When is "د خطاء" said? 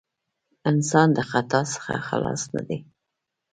1.17-1.65